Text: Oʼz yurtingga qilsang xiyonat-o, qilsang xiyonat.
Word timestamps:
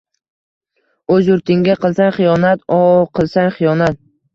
Oʼz 1.17 1.29
yurtingga 1.33 1.77
qilsang 1.85 2.13
xiyonat-o, 2.19 2.85
qilsang 3.21 3.59
xiyonat. 3.61 4.07